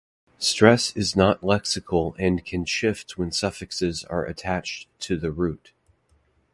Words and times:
Stress 0.39 0.97
is 0.97 1.15
not 1.15 1.41
lexical 1.41 2.15
and 2.17 2.43
can 2.43 2.65
shift 2.65 3.19
when 3.19 3.31
suffixes 3.31 4.03
are 4.05 4.25
attached 4.25 4.87
to 5.01 5.15
the 5.15 5.29
root. 5.31 5.73